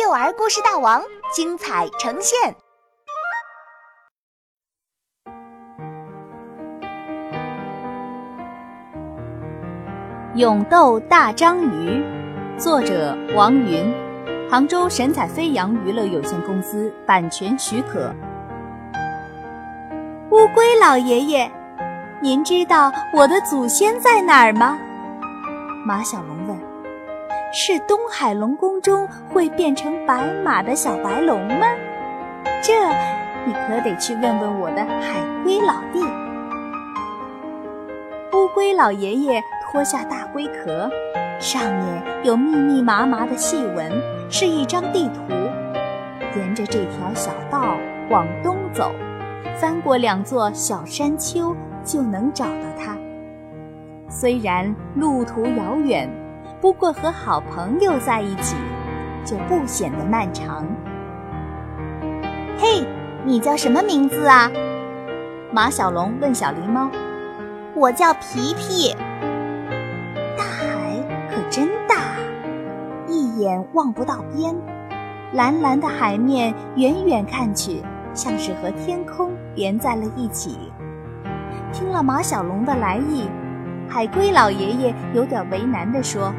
[0.00, 1.02] 幼儿故事大王
[1.34, 2.54] 精彩呈现。
[10.36, 12.00] 勇斗大章鱼，
[12.56, 13.92] 作者王云，
[14.48, 18.14] 杭州神采飞扬娱乐有限公司版权许可。
[20.30, 21.50] 乌龟老爷爷，
[22.22, 24.78] 您知道我的祖先在哪儿吗？
[25.84, 26.37] 马小龙。
[27.50, 31.66] 是东海龙宫中会变成白马的小白龙吗？
[32.62, 32.74] 这
[33.46, 36.02] 你可得去问问我的海龟老弟。
[38.36, 40.90] 乌龟老爷爷脱下大龟壳，
[41.40, 43.90] 上面有密密麻麻的细纹，
[44.28, 45.34] 是一张地图。
[46.36, 47.78] 沿着这条小道
[48.10, 48.92] 往东走，
[49.56, 52.94] 翻过两座小山丘，就能找到它。
[54.10, 56.06] 虽然路途遥远。
[56.60, 58.56] 不过和好朋友在一起，
[59.24, 60.66] 就不显得漫长。
[62.58, 62.84] 嘿，
[63.24, 64.50] 你叫什么名字啊？
[65.52, 66.90] 马小龙问小狸猫。
[67.74, 68.92] 我叫皮皮。
[70.36, 70.96] 大海
[71.30, 71.94] 可真大，
[73.06, 74.52] 一眼望不到边。
[75.32, 77.82] 蓝蓝的海面，远远看去，
[78.14, 80.58] 像是和天空连在了一起。
[81.72, 83.28] 听了马小龙的来意。
[83.90, 86.34] 海龟老爷爷有点为难地说：“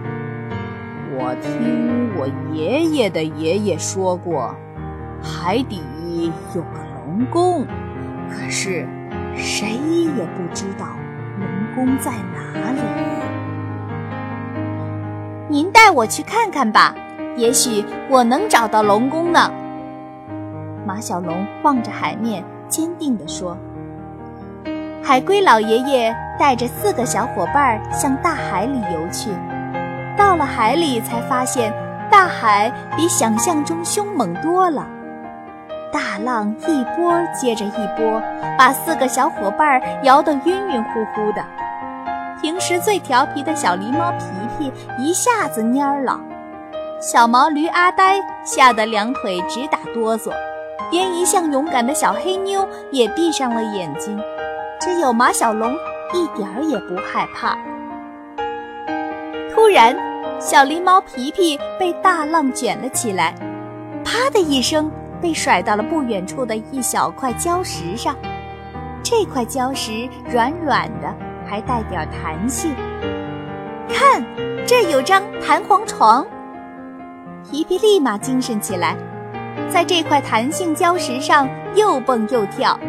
[1.21, 4.55] 我听我爷爷的爷爷说过，
[5.21, 5.81] 海底
[6.55, 7.67] 有个龙宫，
[8.29, 8.87] 可是
[9.35, 10.85] 谁也不知道
[11.37, 12.79] 龙宫在哪里。
[15.49, 16.95] 您带我去看看吧，
[17.35, 19.51] 也许我能找到龙宫呢。”
[20.87, 23.57] 马小龙望着海面，坚定地说。
[25.03, 29.31] 海龟老爷爷带着四个小伙伴向大海里游去，
[30.29, 31.73] 到了海里才发现，
[32.07, 34.85] 大海比想象中凶猛多了。
[35.91, 38.21] 大浪一波接着一波，
[38.55, 41.43] 把四个小伙伴摇得晕晕乎乎的。
[42.39, 44.25] 平时最调皮的小狸猫皮
[44.55, 46.19] 皮一下子蔫了，
[47.01, 50.31] 小毛驴阿呆吓得两腿直打哆嗦，
[50.91, 54.21] 连一向勇敢的小黑妞也闭上了眼睛。
[54.79, 55.73] 只有马小龙
[56.13, 57.57] 一点儿也不害怕。
[59.51, 59.97] 突然，
[60.39, 63.35] 小狸猫皮皮被大浪卷了起来，
[64.05, 64.89] 啪的一声
[65.21, 68.15] 被甩到了不远处的一小块礁石上。
[69.03, 71.13] 这块礁石软软的，
[71.45, 72.73] 还带点弹性。
[73.89, 74.23] 看，
[74.65, 76.25] 这有张弹簧床。
[77.43, 78.95] 皮皮立马精神起来，
[79.69, 82.79] 在这块弹性礁石上又蹦又跳。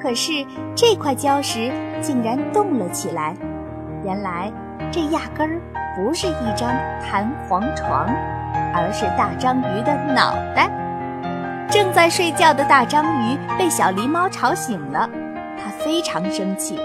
[0.00, 0.32] 可是
[0.74, 1.70] 这块礁石
[2.00, 3.34] 竟然动了起来，
[4.02, 4.50] 原来
[4.90, 5.60] 这压根儿
[5.96, 8.06] 不是一张弹簧床，
[8.74, 10.68] 而是大章鱼的脑袋。
[11.70, 15.08] 正在睡觉的大章鱼被小狸猫吵醒了，
[15.56, 16.78] 它非常生气，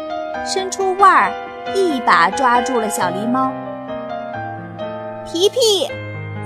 [0.46, 1.32] 伸出腕儿
[1.76, 3.52] 一把抓住了小狸猫。
[5.26, 5.58] 皮皮，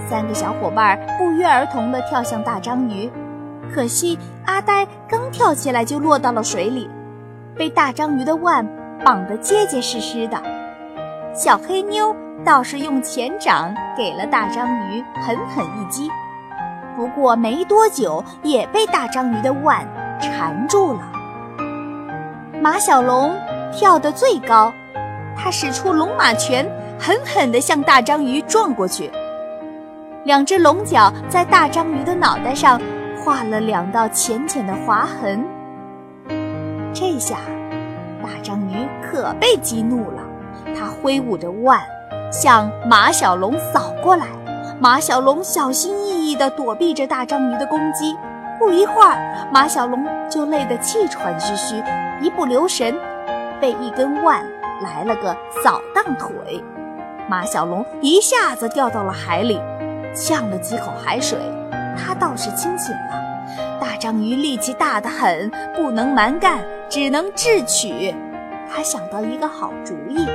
[0.09, 3.11] 三个小伙伴不约而同地跳向大章鱼。
[3.73, 6.89] 可惜，阿呆刚跳起来就落到了水里，
[7.55, 8.65] 被大章鱼的腕
[9.03, 10.37] 绑得结结实实的。
[11.35, 16.07] 小黑妞倒是用前掌给了大章鱼狠狠一击，
[16.95, 19.83] 不过没多久也被大章鱼的腕
[20.21, 20.99] 缠住了。
[22.61, 23.35] 马小龙
[23.71, 24.71] 跳得最高，
[25.35, 29.09] 他使出龙马拳，狠狠地向大章鱼撞过去，
[30.25, 32.79] 两只龙角在大章鱼的脑袋上。
[33.25, 35.45] 画了两道浅浅的划痕。
[36.93, 37.37] 这下，
[38.21, 40.22] 大章鱼可被激怒了，
[40.75, 41.79] 他挥舞着腕，
[42.31, 44.25] 向马小龙扫过来。
[44.79, 48.15] 马小龙小心翼翼地躲避着大章鱼的攻击。
[48.59, 51.81] 不一会儿，马小龙就累得气喘吁吁，
[52.21, 52.95] 一不留神，
[53.59, 54.45] 被一根腕
[54.81, 56.63] 来了个扫荡腿。
[57.27, 59.59] 马小龙一下子掉到了海里，
[60.13, 61.39] 呛了几口海水。
[61.95, 66.59] 他倒是清醒了，大章鱼力气大得很，不能蛮干，
[66.89, 68.13] 只能智取。
[68.69, 70.25] 他想到一个好主意。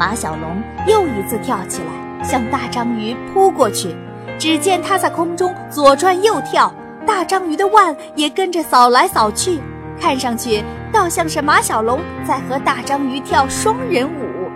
[0.00, 3.94] 马小龙又一次跳起来，向大章鱼扑过去。
[4.38, 6.72] 只见他在空中左转右跳，
[7.06, 9.60] 大章鱼的腕也跟着扫来扫去，
[10.00, 14.50] 看上去倒像是马小龙在和大章鱼跳双人舞。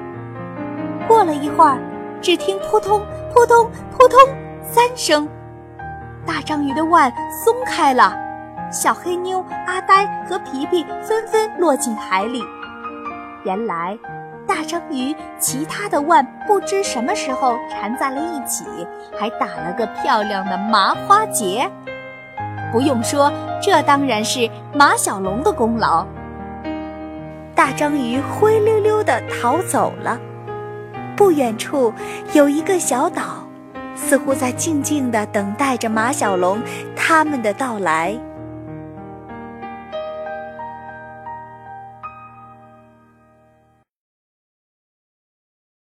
[1.07, 1.77] 过了一会儿，
[2.23, 3.03] 只听扑通
[3.35, 4.19] 扑通扑通。
[4.63, 5.29] 三声，
[6.25, 7.13] 大章鱼的腕
[7.45, 8.17] 松开了，
[8.73, 12.43] 小黑妞、阿呆和皮皮纷纷落进海里。
[13.45, 13.99] 原来，
[14.47, 18.65] 大章鱼其他的腕不知什么时候缠在了一起，
[19.19, 21.69] 还打了个漂亮的麻花结。
[22.71, 23.33] 不用说，
[23.63, 26.07] 这当然是马小龙的功劳。
[27.55, 30.19] 大章鱼灰溜溜地逃走了。
[31.17, 31.93] 不远处
[32.33, 33.47] 有一个小岛，
[33.95, 36.61] 似乎在静静地等待着马小龙
[36.97, 38.19] 他们的到来。